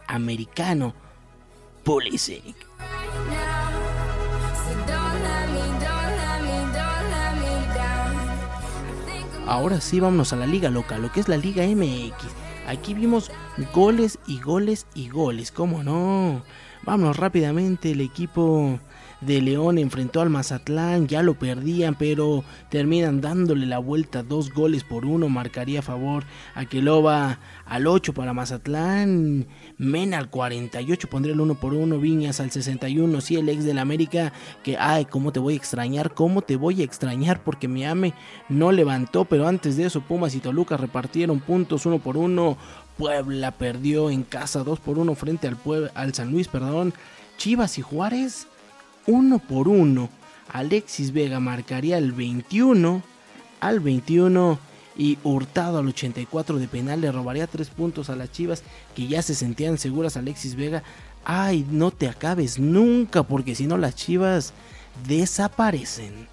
americano 0.06 0.94
Pulisic. 1.84 2.56
Ahora 9.46 9.80
sí, 9.80 10.00
vámonos 10.00 10.32
a 10.32 10.36
la 10.36 10.46
liga 10.46 10.70
local, 10.70 11.02
lo 11.02 11.12
que 11.12 11.20
es 11.20 11.28
la 11.28 11.36
liga 11.36 11.64
MX. 11.64 12.32
Aquí 12.66 12.94
vimos 12.94 13.30
goles 13.72 14.18
y 14.26 14.40
goles 14.40 14.86
y 14.94 15.08
goles, 15.08 15.52
¿cómo 15.52 15.84
no? 15.84 16.42
Vámonos 16.82 17.16
rápidamente, 17.16 17.92
el 17.92 18.00
equipo 18.00 18.80
de 19.20 19.40
León 19.40 19.78
enfrentó 19.78 20.20
al 20.20 20.30
Mazatlán, 20.30 21.06
ya 21.06 21.22
lo 21.22 21.34
perdían, 21.34 21.94
pero 21.94 22.44
terminan 22.70 23.20
dándole 23.20 23.66
la 23.66 23.78
vuelta, 23.78 24.22
dos 24.22 24.52
goles 24.52 24.84
por 24.84 25.06
uno, 25.06 25.28
marcaría 25.28 25.78
a 25.78 25.82
favor 25.82 26.24
Aqueloba 26.54 27.38
al 27.64 27.86
8 27.86 28.12
para 28.12 28.34
Mazatlán, 28.34 29.46
Mena 29.78 30.18
al 30.18 30.30
48 30.30 31.08
pondría 31.08 31.34
el 31.34 31.40
1 31.40 31.54
por 31.54 31.72
1, 31.72 31.98
Viñas 31.98 32.40
al 32.40 32.50
61, 32.50 33.20
sí, 33.20 33.36
el 33.36 33.48
ex 33.48 33.64
del 33.64 33.78
América, 33.78 34.32
que 34.62 34.76
ay, 34.76 35.06
cómo 35.06 35.32
te 35.32 35.40
voy 35.40 35.54
a 35.54 35.56
extrañar, 35.56 36.12
cómo 36.12 36.42
te 36.42 36.56
voy 36.56 36.82
a 36.82 36.84
extrañar, 36.84 37.42
porque 37.42 37.68
mi 37.68 37.84
ame 37.84 38.12
no 38.48 38.70
levantó, 38.70 39.24
pero 39.24 39.48
antes 39.48 39.76
de 39.76 39.84
eso 39.86 40.02
Pumas 40.02 40.34
y 40.34 40.40
Toluca 40.40 40.76
repartieron 40.76 41.40
puntos 41.40 41.86
uno 41.86 41.98
por 41.98 42.16
uno, 42.16 42.58
Puebla 42.98 43.50
perdió 43.52 44.10
en 44.10 44.22
casa 44.22 44.62
2 44.62 44.80
por 44.80 44.98
1 44.98 45.14
frente 45.14 45.48
al, 45.48 45.58
al 45.94 46.14
San 46.14 46.30
Luis, 46.30 46.48
perdón, 46.48 46.94
Chivas 47.36 47.78
y 47.78 47.82
Juárez 47.82 48.46
uno 49.06 49.38
por 49.38 49.68
uno. 49.68 50.08
Alexis 50.52 51.12
Vega 51.12 51.40
marcaría 51.40 51.98
el 51.98 52.12
21. 52.12 53.02
Al 53.60 53.80
21 53.80 54.58
y 54.96 55.18
Hurtado 55.22 55.78
al 55.78 55.88
84 55.88 56.58
de 56.58 56.68
penal 56.68 57.00
le 57.00 57.12
robaría 57.12 57.46
tres 57.46 57.68
puntos 57.68 58.10
a 58.10 58.16
las 58.16 58.32
Chivas 58.32 58.62
que 58.94 59.06
ya 59.06 59.22
se 59.22 59.34
sentían 59.34 59.78
seguras 59.78 60.16
Alexis 60.16 60.56
Vega. 60.56 60.82
Ay, 61.24 61.66
no 61.70 61.90
te 61.90 62.08
acabes 62.08 62.58
nunca 62.58 63.22
porque 63.22 63.54
si 63.54 63.66
no 63.66 63.76
las 63.76 63.96
Chivas 63.96 64.52
desaparecen. 65.06 66.28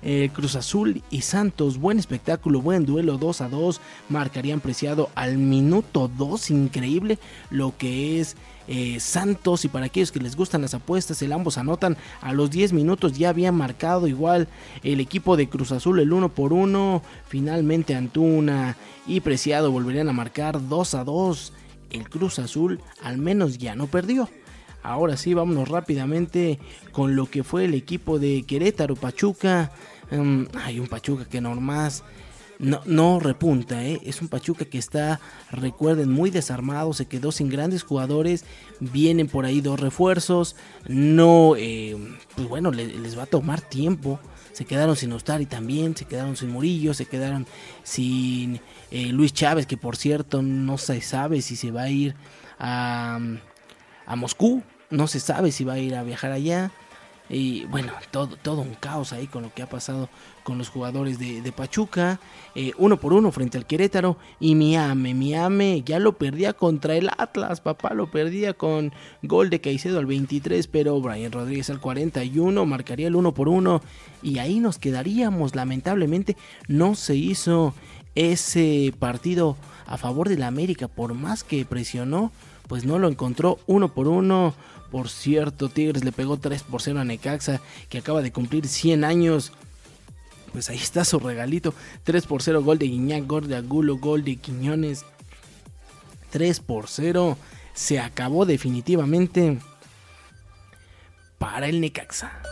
Eh, 0.00 0.30
Cruz 0.32 0.54
Azul 0.54 1.02
y 1.10 1.22
Santos, 1.22 1.78
buen 1.78 1.98
espectáculo, 1.98 2.60
buen 2.60 2.86
duelo 2.86 3.18
2 3.18 3.40
a 3.40 3.48
2, 3.48 3.80
marcarían 4.08 4.60
preciado 4.60 5.10
al 5.16 5.38
minuto 5.38 6.08
2, 6.16 6.50
increíble 6.50 7.18
lo 7.50 7.76
que 7.76 8.20
es 8.20 8.36
eh, 8.68 9.00
Santos 9.00 9.64
y 9.64 9.68
para 9.68 9.86
aquellos 9.86 10.12
que 10.12 10.20
les 10.20 10.36
gustan 10.36 10.62
las 10.62 10.74
apuestas, 10.74 11.22
el 11.22 11.32
ambos 11.32 11.58
anotan 11.58 11.96
a 12.20 12.32
los 12.32 12.50
10 12.50 12.74
minutos, 12.74 13.16
ya 13.16 13.30
había 13.30 13.50
marcado 13.50 14.06
igual 14.06 14.46
el 14.82 15.00
equipo 15.00 15.36
de 15.36 15.48
Cruz 15.48 15.72
Azul 15.72 16.00
el 16.00 16.12
1 16.12 16.28
por 16.28 16.52
1, 16.52 17.02
finalmente 17.26 17.94
Antuna 17.94 18.76
y 19.06 19.20
Preciado 19.20 19.72
volverían 19.72 20.08
a 20.08 20.12
marcar 20.12 20.68
2 20.68 20.94
a 20.94 21.04
2, 21.04 21.52
el 21.90 22.08
Cruz 22.10 22.38
Azul 22.38 22.80
al 23.02 23.18
menos 23.18 23.58
ya 23.58 23.74
no 23.74 23.86
perdió. 23.86 24.28
Ahora 24.82 25.16
sí, 25.16 25.34
vámonos 25.34 25.68
rápidamente 25.68 26.58
con 26.92 27.16
lo 27.16 27.26
que 27.26 27.42
fue 27.44 27.64
el 27.64 27.74
equipo 27.74 28.18
de 28.18 28.44
Querétaro, 28.46 28.96
Pachuca. 28.96 29.72
Em, 30.10 30.46
hay 30.64 30.78
un 30.78 30.86
Pachuca 30.86 31.24
que 31.24 31.40
nomás 31.40 32.04
no, 32.58 32.80
no 32.86 33.20
repunta, 33.20 33.84
¿eh? 33.84 34.00
es 34.04 34.20
un 34.20 34.28
Pachuca 34.28 34.64
que 34.64 34.78
está, 34.78 35.20
recuerden, 35.50 36.10
muy 36.10 36.30
desarmado, 36.30 36.92
se 36.92 37.06
quedó 37.06 37.30
sin 37.30 37.48
grandes 37.48 37.82
jugadores, 37.82 38.44
vienen 38.80 39.28
por 39.28 39.44
ahí 39.44 39.60
dos 39.60 39.78
refuerzos, 39.78 40.56
no, 40.88 41.54
eh, 41.56 41.96
pues 42.34 42.48
bueno, 42.48 42.70
les, 42.72 43.16
va 43.16 43.24
a 43.24 43.26
tomar 43.26 43.60
tiempo, 43.60 44.18
se 44.52 44.64
quedaron 44.64 44.96
sin 44.96 45.12
Ostari 45.12 45.46
también, 45.46 45.96
se 45.96 46.04
quedaron 46.04 46.36
sin 46.36 46.50
Murillo, 46.50 46.94
se 46.94 47.06
quedaron 47.06 47.46
sin 47.84 48.60
eh, 48.90 49.06
Luis 49.12 49.32
Chávez, 49.32 49.66
que 49.66 49.76
por 49.76 49.96
cierto 49.96 50.42
no 50.42 50.78
se 50.78 51.00
sabe 51.00 51.42
si 51.42 51.54
se 51.54 51.70
va 51.70 51.82
a 51.82 51.90
ir 51.90 52.16
a, 52.58 53.20
a 54.04 54.16
Moscú, 54.16 54.64
no 54.90 55.06
se 55.06 55.20
sabe 55.20 55.52
si 55.52 55.62
va 55.62 55.74
a 55.74 55.78
ir 55.78 55.94
a 55.94 56.02
viajar 56.02 56.32
allá. 56.32 56.72
Y 57.30 57.66
bueno, 57.66 57.92
todo, 58.10 58.36
todo 58.36 58.62
un 58.62 58.74
caos 58.74 59.12
ahí 59.12 59.26
con 59.26 59.42
lo 59.42 59.52
que 59.52 59.62
ha 59.62 59.68
pasado 59.68 60.08
con 60.48 60.56
los 60.56 60.70
jugadores 60.70 61.18
de, 61.18 61.52
Pachuca. 61.52 62.20
Eh, 62.54 62.72
uno 62.78 62.98
por 62.98 63.12
uno 63.12 63.30
frente 63.32 63.58
al 63.58 63.66
Querétaro. 63.66 64.16
Y 64.40 64.54
Miami, 64.54 65.12
Miami 65.12 65.82
ya 65.84 65.98
lo 65.98 66.16
perdía 66.16 66.54
contra 66.54 66.96
el 66.96 67.10
Atlas. 67.18 67.60
Papá 67.60 67.92
lo 67.92 68.10
perdía 68.10 68.54
con 68.54 68.92
gol 69.22 69.50
de 69.50 69.60
Caicedo 69.60 69.98
al 69.98 70.06
23. 70.06 70.66
Pero 70.68 70.98
Brian 71.02 71.32
Rodríguez 71.32 71.68
al 71.68 71.80
41 71.80 72.64
marcaría 72.64 73.08
el 73.08 73.16
uno 73.16 73.34
por 73.34 73.48
uno. 73.48 73.82
Y 74.22 74.38
ahí 74.38 74.58
nos 74.58 74.78
quedaríamos. 74.78 75.54
Lamentablemente 75.54 76.34
no 76.66 76.94
se 76.94 77.14
hizo 77.14 77.74
ese 78.14 78.94
partido 78.98 79.58
a 79.86 79.98
favor 79.98 80.30
de 80.30 80.38
la 80.38 80.46
América. 80.46 80.88
Por 80.88 81.12
más 81.12 81.44
que 81.44 81.66
presionó, 81.66 82.32
pues 82.68 82.84
no 82.84 82.98
lo 82.98 83.08
encontró 83.08 83.58
uno 83.66 83.92
por 83.92 84.06
uno. 84.06 84.54
Por 84.90 85.08
cierto, 85.08 85.68
Tigres 85.68 86.04
le 86.04 86.12
pegó 86.12 86.38
3 86.38 86.62
por 86.62 86.80
0 86.80 87.00
a 87.00 87.04
Necaxa, 87.04 87.60
que 87.88 87.98
acaba 87.98 88.22
de 88.22 88.32
cumplir 88.32 88.68
100 88.68 89.04
años. 89.04 89.52
Pues 90.52 90.70
ahí 90.70 90.78
está 90.78 91.04
su 91.04 91.18
regalito. 91.18 91.74
3 92.04 92.26
por 92.26 92.42
0, 92.42 92.62
gol 92.62 92.78
de 92.78 92.86
Guiñac, 92.86 93.26
gol 93.26 93.48
de 93.48 93.56
Agulo, 93.56 93.98
gol 93.98 94.24
de 94.24 94.36
Quiñones. 94.36 95.04
3 96.30 96.60
por 96.60 96.88
0. 96.88 97.36
Se 97.74 98.00
acabó 98.00 98.46
definitivamente 98.46 99.58
para 101.38 101.68
el 101.68 101.80
Necaxa. 101.80 102.42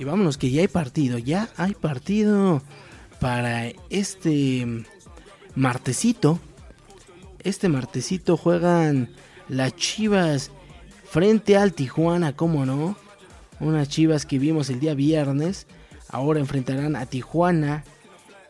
Y 0.00 0.04
vámonos 0.04 0.38
que 0.38 0.50
ya 0.50 0.62
hay 0.62 0.68
partido, 0.68 1.18
ya 1.18 1.50
hay 1.58 1.74
partido 1.74 2.62
para 3.20 3.66
este 3.90 4.86
martesito. 5.54 6.40
Este 7.40 7.68
martesito 7.68 8.38
juegan 8.38 9.10
las 9.50 9.76
Chivas 9.76 10.52
frente 11.04 11.58
al 11.58 11.74
Tijuana, 11.74 12.34
¿cómo 12.34 12.64
no? 12.64 12.96
Unas 13.60 13.90
Chivas 13.90 14.24
que 14.24 14.38
vimos 14.38 14.70
el 14.70 14.80
día 14.80 14.94
viernes. 14.94 15.66
Ahora 16.08 16.40
enfrentarán 16.40 16.96
a 16.96 17.04
Tijuana 17.04 17.84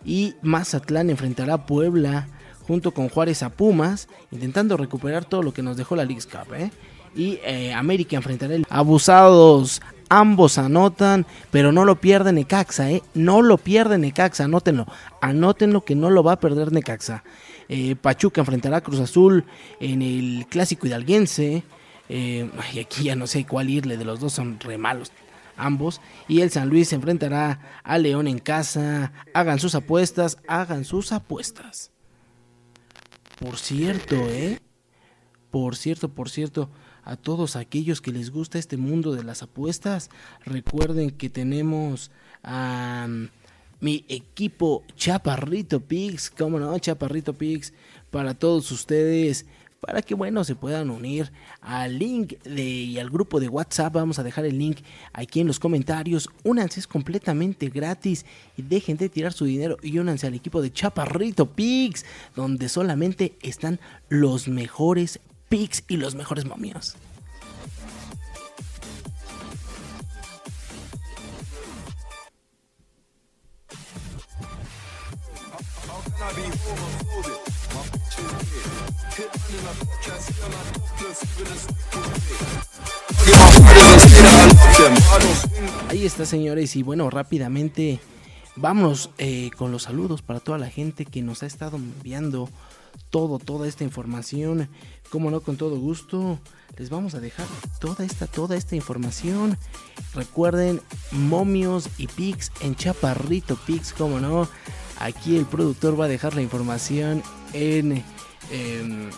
y 0.04 0.36
Mazatlán 0.42 1.10
enfrentará 1.10 1.54
a 1.54 1.66
Puebla 1.66 2.28
junto 2.68 2.94
con 2.94 3.08
Juárez 3.08 3.42
a 3.42 3.50
Pumas, 3.50 4.06
intentando 4.30 4.76
recuperar 4.76 5.24
todo 5.24 5.42
lo 5.42 5.52
que 5.52 5.64
nos 5.64 5.76
dejó 5.76 5.96
la 5.96 6.04
League 6.04 6.22
Cup. 6.30 6.54
¿eh? 6.54 6.70
Y 7.14 7.38
eh, 7.44 7.72
América 7.72 8.16
enfrentará 8.16 8.54
el 8.54 8.66
abusados 8.68 9.80
ambos 10.10 10.58
anotan, 10.58 11.24
pero 11.50 11.72
no 11.72 11.86
lo 11.86 12.00
pierde 12.00 12.32
Necaxa, 12.32 12.90
¿eh? 12.90 13.02
No 13.14 13.40
lo 13.40 13.56
pierde 13.56 13.96
Necaxa, 13.96 14.44
anótenlo. 14.44 14.86
Anótenlo 15.22 15.84
que 15.84 15.94
no 15.94 16.10
lo 16.10 16.22
va 16.22 16.32
a 16.32 16.40
perder 16.40 16.72
Necaxa. 16.72 17.22
Eh, 17.68 17.94
Pachuca 17.94 18.42
enfrentará 18.42 18.78
a 18.78 18.80
Cruz 18.82 19.00
Azul 19.00 19.44
en 19.78 20.02
el 20.02 20.46
clásico 20.50 20.86
hidalguense. 20.86 21.62
Eh, 22.08 22.50
y 22.74 22.80
aquí 22.80 23.04
ya 23.04 23.14
no 23.14 23.28
sé 23.28 23.46
cuál 23.46 23.70
irle, 23.70 23.96
de 23.96 24.04
los 24.04 24.18
dos 24.18 24.32
son 24.34 24.58
re 24.60 24.76
malos 24.76 25.12
ambos. 25.56 26.00
Y 26.26 26.40
el 26.40 26.50
San 26.50 26.68
Luis 26.68 26.88
se 26.88 26.96
enfrentará 26.96 27.60
a 27.84 27.96
León 27.96 28.26
en 28.26 28.40
casa. 28.40 29.12
Hagan 29.32 29.60
sus 29.60 29.76
apuestas, 29.76 30.38
hagan 30.48 30.84
sus 30.84 31.12
apuestas. 31.12 31.92
Por 33.38 33.56
cierto, 33.58 34.16
¿eh? 34.16 34.58
Por 35.52 35.76
cierto, 35.76 36.08
por 36.08 36.28
cierto 36.28 36.68
a 37.10 37.16
todos 37.16 37.56
aquellos 37.56 38.00
que 38.00 38.12
les 38.12 38.30
gusta 38.30 38.60
este 38.60 38.76
mundo 38.76 39.12
de 39.12 39.24
las 39.24 39.42
apuestas. 39.42 40.10
Recuerden 40.44 41.10
que 41.10 41.28
tenemos 41.28 42.12
a 42.44 43.08
mi 43.80 44.04
equipo 44.08 44.84
Chaparrito 44.94 45.80
Pix, 45.80 46.30
como 46.30 46.60
no, 46.60 46.78
Chaparrito 46.78 47.34
Pix, 47.34 47.72
para 48.12 48.34
todos 48.34 48.70
ustedes 48.70 49.44
para 49.80 50.02
que 50.02 50.14
bueno 50.14 50.44
se 50.44 50.54
puedan 50.54 50.90
unir 50.90 51.32
al 51.62 51.98
link 51.98 52.34
de, 52.44 52.62
y 52.62 52.98
al 52.98 53.10
grupo 53.10 53.40
de 53.40 53.48
WhatsApp. 53.48 53.94
Vamos 53.94 54.18
a 54.18 54.22
dejar 54.22 54.44
el 54.44 54.58
link 54.58 54.80
aquí 55.12 55.40
en 55.40 55.46
los 55.46 55.58
comentarios. 55.58 56.28
Únanse, 56.44 56.80
es 56.80 56.86
completamente 56.86 57.70
gratis 57.70 58.26
y 58.56 58.62
dejen 58.62 58.98
de 58.98 59.08
tirar 59.08 59.32
su 59.32 59.46
dinero 59.46 59.78
y 59.82 59.98
únanse 59.98 60.26
al 60.26 60.34
equipo 60.34 60.62
de 60.62 60.72
Chaparrito 60.72 61.46
Pix, 61.46 62.04
donde 62.36 62.68
solamente 62.68 63.36
están 63.40 63.80
los 64.10 64.48
mejores 64.48 65.18
pics 65.50 65.82
y 65.88 65.96
los 65.96 66.14
mejores 66.14 66.46
momios. 66.46 66.96
Ahí 85.88 86.06
está 86.06 86.24
señores 86.24 86.76
y 86.76 86.84
bueno 86.84 87.10
rápidamente 87.10 87.98
vámonos 88.54 89.10
eh, 89.18 89.50
con 89.56 89.72
los 89.72 89.82
saludos 89.82 90.22
para 90.22 90.38
toda 90.38 90.58
la 90.58 90.70
gente 90.70 91.04
que 91.04 91.22
nos 91.22 91.42
ha 91.42 91.46
estado 91.46 91.76
enviando 91.76 92.48
todo, 93.10 93.38
toda 93.38 93.68
esta 93.68 93.84
información. 93.84 94.68
Como 95.10 95.30
no, 95.30 95.40
con 95.40 95.56
todo 95.56 95.78
gusto, 95.78 96.38
les 96.78 96.88
vamos 96.88 97.14
a 97.14 97.20
dejar 97.20 97.46
toda 97.80 98.04
esta, 98.04 98.26
toda 98.26 98.56
esta 98.56 98.76
información. 98.76 99.58
Recuerden, 100.14 100.80
momios 101.10 101.88
y 101.98 102.06
pics 102.06 102.52
en 102.60 102.76
Chaparrito 102.76 103.56
Pics, 103.66 103.92
como 103.92 104.20
no. 104.20 104.48
Aquí 104.98 105.36
el 105.36 105.46
productor 105.46 105.98
va 105.98 106.04
a 106.04 106.08
dejar 106.08 106.34
la 106.34 106.42
información 106.42 107.22
en, 107.52 108.04
em, 108.50 109.10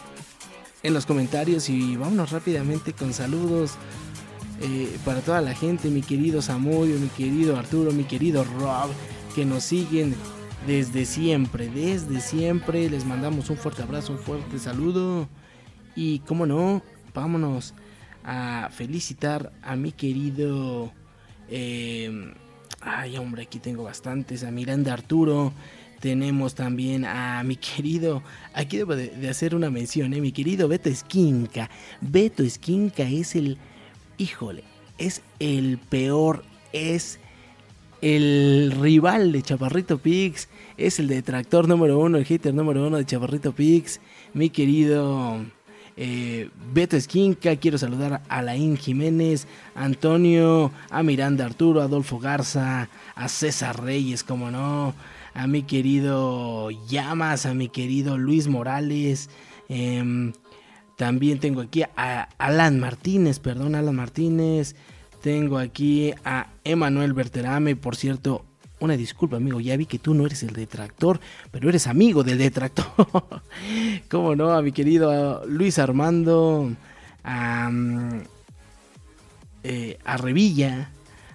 en, 0.82 0.94
los 0.94 1.06
comentarios 1.06 1.68
y 1.68 1.96
vámonos 1.96 2.30
rápidamente 2.30 2.92
con 2.92 3.12
saludos. 3.12 3.72
Eh, 4.60 4.96
para 5.04 5.20
toda 5.20 5.40
la 5.40 5.54
gente, 5.54 5.90
mi 5.90 6.02
querido 6.02 6.40
Samudio, 6.40 6.98
mi 6.98 7.08
querido 7.08 7.56
Arturo, 7.56 7.90
mi 7.90 8.04
querido 8.04 8.44
Rob, 8.44 8.90
que 9.34 9.44
nos 9.44 9.64
siguen 9.64 10.14
desde 10.66 11.04
siempre, 11.04 11.68
desde 11.68 12.20
siempre. 12.20 12.88
Les 12.90 13.04
mandamos 13.04 13.50
un 13.50 13.56
fuerte 13.56 13.82
abrazo, 13.82 14.12
un 14.12 14.18
fuerte 14.18 14.58
saludo. 14.58 15.28
Y 15.94 16.20
como 16.20 16.46
no, 16.46 16.82
vámonos 17.14 17.74
a 18.24 18.70
felicitar 18.72 19.52
a 19.62 19.76
mi 19.76 19.92
querido... 19.92 20.92
Em, 21.48 22.32
ay, 22.80 23.16
hombre, 23.18 23.42
aquí 23.42 23.58
tengo 23.58 23.84
bastantes. 23.84 24.44
A 24.44 24.50
Miranda 24.50 24.92
Arturo. 24.92 25.52
Tenemos 26.00 26.56
también 26.56 27.04
a 27.04 27.44
mi 27.44 27.54
querido, 27.54 28.24
aquí 28.54 28.76
debo 28.76 28.96
de, 28.96 29.28
hacer 29.28 29.54
una 29.54 29.70
mención, 29.70 30.12
¿eh? 30.12 30.20
mi 30.20 30.32
querido 30.32 30.66
Beto 30.66 30.88
Esquinca. 30.88 31.70
Beto 32.00 32.42
Esquinca 32.42 33.04
es 33.04 33.36
el, 33.36 33.56
híjole, 34.18 34.64
es 34.98 35.22
el 35.38 35.78
peor, 35.78 36.44
es 36.72 37.20
el 38.02 38.72
rival 38.78 39.32
de 39.32 39.42
Chaparrito 39.42 39.98
Pix, 39.98 40.48
es 40.76 40.98
el 40.98 41.06
detractor 41.06 41.68
número 41.68 41.98
uno, 41.98 42.18
el 42.18 42.24
hater 42.24 42.52
número 42.52 42.86
uno 42.86 42.98
de 42.98 43.06
Chaparrito 43.06 43.52
Pix, 43.52 44.00
mi 44.34 44.50
querido 44.50 45.38
eh, 45.96 46.50
Beto 46.72 46.96
Esquinca, 46.96 47.54
quiero 47.56 47.78
saludar 47.78 48.22
a 48.28 48.42
Laín 48.42 48.76
Jiménez, 48.76 49.46
Antonio, 49.76 50.72
a 50.90 51.04
Miranda 51.04 51.46
Arturo, 51.46 51.80
Adolfo 51.80 52.18
Garza, 52.18 52.88
a 53.14 53.28
César 53.28 53.80
Reyes, 53.80 54.24
como 54.24 54.50
no, 54.50 54.94
a 55.32 55.46
mi 55.46 55.62
querido 55.62 56.70
Llamas, 56.88 57.46
a 57.46 57.54
mi 57.54 57.68
querido 57.68 58.18
Luis 58.18 58.48
Morales, 58.48 59.30
em, 59.68 60.32
también 60.96 61.38
tengo 61.38 61.60
aquí 61.60 61.84
a 61.96 62.28
Alan 62.38 62.80
Martínez, 62.80 63.38
perdón, 63.38 63.76
Alan 63.76 63.94
Martínez, 63.94 64.74
tengo 65.22 65.58
aquí 65.58 66.12
a 66.24 66.48
Emanuel 66.64 67.12
Berterame, 67.12 67.76
por 67.76 67.96
cierto, 67.96 68.44
una 68.80 68.96
disculpa, 68.96 69.36
amigo. 69.36 69.60
Ya 69.60 69.76
vi 69.76 69.86
que 69.86 70.00
tú 70.00 70.14
no 70.14 70.26
eres 70.26 70.42
el 70.42 70.52
detractor, 70.52 71.20
pero 71.52 71.68
eres 71.68 71.86
amigo 71.86 72.24
del 72.24 72.38
detractor. 72.38 72.86
¿Cómo 74.10 74.34
no? 74.34 74.52
A 74.52 74.62
mi 74.62 74.72
querido 74.72 75.46
Luis 75.46 75.78
Armando, 75.78 76.72
a, 77.22 77.70
eh, 79.62 79.98
a 80.04 80.16
Revilla, 80.16 80.90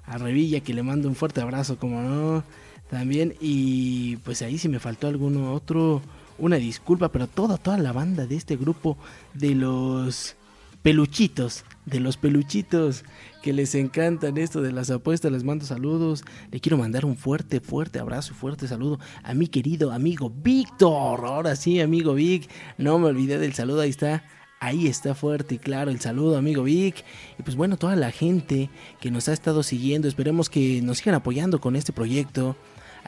a 0.06 0.18
Revilla, 0.18 0.60
que 0.60 0.74
le 0.74 0.84
mando 0.84 1.08
un 1.08 1.16
fuerte 1.16 1.42
abrazo, 1.42 1.78
como 1.78 2.02
no. 2.02 2.44
También, 2.90 3.36
y 3.40 4.18
pues 4.18 4.42
ahí 4.42 4.58
si 4.58 4.68
me 4.68 4.80
faltó 4.80 5.08
alguno 5.08 5.54
otro, 5.54 6.02
una 6.38 6.58
disculpa, 6.58 7.10
pero 7.10 7.28
toda, 7.28 7.58
toda 7.58 7.78
la 7.78 7.94
banda 7.94 8.26
de 8.28 8.36
este 8.36 8.58
grupo 8.58 8.98
de 9.34 9.56
los 9.56 10.36
peluchitos, 10.82 11.64
de 11.86 12.00
los 12.00 12.18
peluchitos 12.18 13.04
que 13.42 13.54
les 13.54 13.76
encantan 13.76 14.38
esto 14.38 14.62
de 14.62 14.72
las 14.72 14.90
apuestas, 14.90 15.32
les 15.32 15.44
mando 15.44 15.66
saludos. 15.66 16.24
Le 16.52 16.60
quiero 16.60 16.78
mandar 16.78 17.06
un 17.06 17.16
fuerte, 17.16 17.62
fuerte 17.62 18.00
abrazo, 18.00 18.34
fuerte 18.34 18.68
saludo 18.68 19.00
a 19.24 19.34
mi 19.34 19.48
querido 19.48 19.92
amigo 19.92 20.30
Víctor. 20.30 21.26
Ahora 21.26 21.56
sí, 21.56 21.80
amigo 21.80 22.14
Vic, 22.14 22.50
no 22.78 23.00
me 23.00 23.08
olvidé 23.08 23.38
del 23.38 23.54
saludo, 23.54 23.82
ahí 23.82 23.90
está. 23.90 24.24
Ahí 24.60 24.88
está 24.88 25.14
fuerte 25.14 25.56
y 25.56 25.58
claro 25.60 25.92
el 25.92 26.00
saludo, 26.00 26.36
amigo 26.36 26.64
Vic. 26.64 27.06
Y 27.38 27.44
pues 27.44 27.56
bueno, 27.56 27.78
toda 27.78 27.96
la 27.96 28.12
gente 28.12 28.70
que 29.00 29.12
nos 29.12 29.30
ha 29.30 29.34
estado 29.34 29.62
siguiendo, 29.62 30.08
esperemos 30.08 30.50
que 30.50 30.82
nos 30.82 30.98
sigan 30.98 31.16
apoyando 31.16 31.62
con 31.62 31.76
este 31.76 31.94
proyecto. 31.94 32.56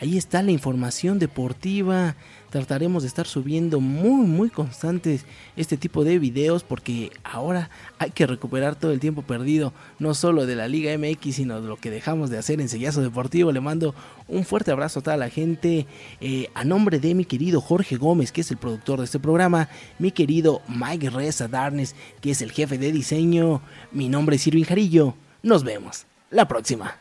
Ahí 0.01 0.17
está 0.17 0.41
la 0.41 0.51
información 0.51 1.19
deportiva. 1.19 2.15
Trataremos 2.51 3.03
de 3.03 3.09
estar 3.09 3.27
subiendo 3.27 3.81
muy, 3.81 4.25
muy 4.25 4.49
constantes 4.49 5.25
este 5.57 5.75
tipo 5.75 6.05
de 6.05 6.19
videos 6.19 6.63
porque 6.63 7.12
ahora 7.25 7.69
hay 7.97 8.12
que 8.12 8.25
recuperar 8.25 8.77
todo 8.77 8.93
el 8.93 9.01
tiempo 9.01 9.23
perdido, 9.23 9.73
no 9.99 10.13
solo 10.13 10.45
de 10.45 10.55
la 10.55 10.69
Liga 10.69 10.97
MX, 10.97 11.35
sino 11.35 11.62
de 11.62 11.67
lo 11.67 11.75
que 11.75 11.91
dejamos 11.91 12.29
de 12.29 12.38
hacer 12.38 12.62
en 12.62 12.69
Sellazo 12.69 13.01
Deportivo. 13.01 13.51
Le 13.51 13.59
mando 13.59 13.93
un 14.29 14.45
fuerte 14.45 14.71
abrazo 14.71 14.99
a 14.99 15.03
toda 15.03 15.17
la 15.17 15.29
gente. 15.29 15.85
Eh, 16.21 16.49
a 16.53 16.63
nombre 16.63 16.99
de 16.99 17.13
mi 17.13 17.25
querido 17.25 17.59
Jorge 17.59 17.97
Gómez, 17.97 18.31
que 18.31 18.39
es 18.39 18.51
el 18.51 18.57
productor 18.57 18.99
de 18.99 19.05
este 19.05 19.19
programa, 19.19 19.67
mi 19.99 20.12
querido 20.12 20.62
Mike 20.69 21.09
Reza 21.09 21.49
Darnes, 21.49 21.93
que 22.21 22.31
es 22.31 22.41
el 22.41 22.53
jefe 22.53 22.77
de 22.77 22.93
diseño, 22.93 23.62
mi 23.91 24.07
nombre 24.07 24.38
es 24.38 24.47
Irving 24.47 24.63
Jarillo. 24.63 25.15
Nos 25.43 25.65
vemos 25.65 26.05
la 26.31 26.47
próxima. 26.47 26.95